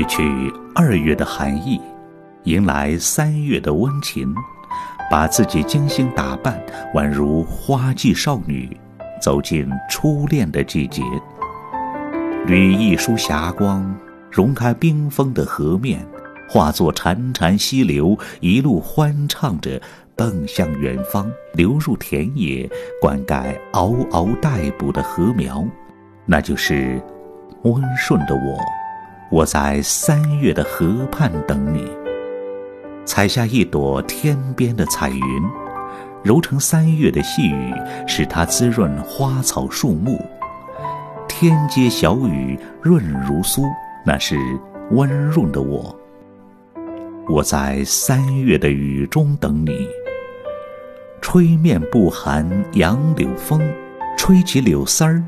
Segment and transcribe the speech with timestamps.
[0.00, 1.78] 褪去二月的寒意，
[2.44, 4.34] 迎来三月的温情，
[5.10, 6.58] 把自己精心打扮，
[6.94, 8.74] 宛如花季少女，
[9.20, 11.02] 走进初恋的季节。
[12.46, 13.94] 捋一梳霞光，
[14.30, 16.00] 融开冰封的河面，
[16.48, 19.78] 化作潺潺溪流，一路欢唱着，
[20.16, 22.68] 奔向远方，流入田野，
[23.02, 25.62] 灌溉嗷嗷待哺的禾苗。
[26.24, 26.98] 那就是
[27.64, 28.79] 温顺的我。
[29.30, 31.88] 我在三月的河畔等你，
[33.04, 35.20] 采下一朵天边的彩云，
[36.24, 37.72] 揉成三月的细雨，
[38.08, 40.20] 使它滋润花草树木。
[41.28, 43.62] 天街小雨润如酥，
[44.04, 44.36] 那是
[44.90, 45.94] 温润的我。
[47.28, 49.86] 我在三月的雨中等你，
[51.20, 53.60] 吹面不寒杨柳风，
[54.18, 55.22] 吹起柳丝儿，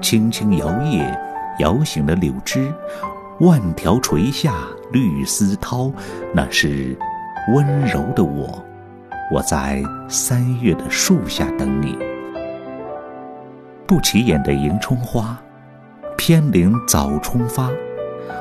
[0.00, 1.14] 轻轻摇曳，
[1.58, 2.72] 摇醒了柳枝。
[3.42, 4.54] 万条垂下
[4.92, 5.92] 绿丝绦，
[6.32, 6.96] 那是
[7.52, 8.64] 温柔的我。
[9.32, 11.98] 我在三月的树下等你。
[13.84, 15.36] 不起眼的迎春花，
[16.16, 17.68] 偏临早春发。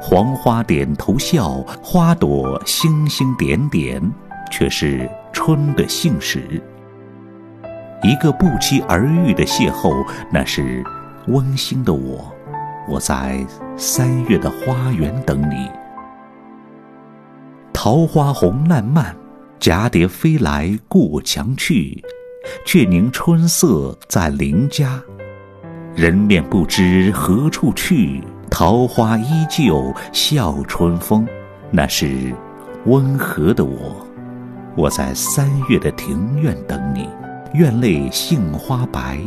[0.00, 4.00] 黄花点头笑，花朵星星点点，
[4.48, 6.62] 却是春的信使。
[8.00, 10.84] 一个不期而遇的邂逅，那是
[11.26, 12.32] 温馨的我。
[12.86, 13.44] 我在
[13.78, 15.70] 三月的花园等你，
[17.72, 19.16] 桃花红烂漫，
[19.58, 22.04] 蛱蝶飞来过墙去，
[22.66, 25.02] 却凝春色在邻家。
[25.94, 31.26] 人面不知何处去，桃花依旧笑春风。
[31.70, 32.34] 那是
[32.84, 34.06] 温和的我，
[34.76, 37.08] 我在三月的庭院等你，
[37.54, 39.18] 院内杏花白，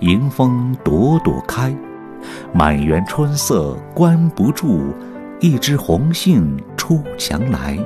[0.00, 1.72] 迎风朵朵开。
[2.52, 4.92] 满园春色关不住，
[5.40, 7.78] 一枝红杏出墙来。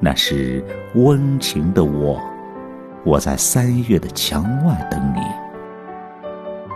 [0.00, 2.20] 那是温情的我，
[3.04, 5.20] 我在三月的墙外等你。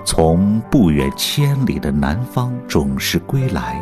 [0.05, 3.81] 从不远千里的南方准时归来，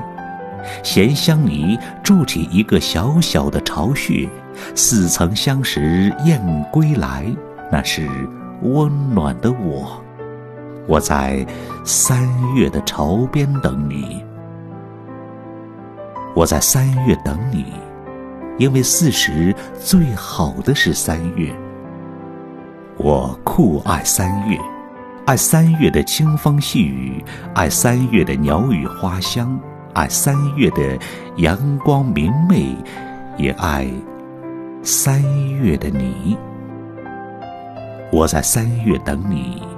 [0.82, 4.28] 闲香泥筑起一个小小的巢穴，
[4.74, 6.38] 似曾相识燕
[6.70, 7.24] 归来。
[7.72, 8.06] 那是
[8.60, 9.98] 温暖的我。
[10.90, 11.46] 我在
[11.84, 14.20] 三月的潮边等你，
[16.34, 17.64] 我在三月等你，
[18.58, 21.54] 因为四时最好的是三月。
[22.96, 24.58] 我酷爱三月，
[25.26, 27.24] 爱三月的清风细雨，
[27.54, 29.56] 爱三月的鸟语花香，
[29.94, 30.98] 爱三月的
[31.36, 32.76] 阳光明媚，
[33.36, 33.88] 也爱
[34.82, 35.22] 三
[35.54, 36.36] 月的你。
[38.10, 39.69] 我在三月等你。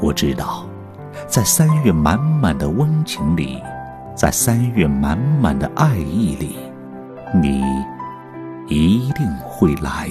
[0.00, 0.64] 我知道，
[1.26, 3.60] 在三月满满的温情里，
[4.14, 6.56] 在三月满满的爱意里，
[7.34, 7.62] 你
[8.68, 10.08] 一定会来。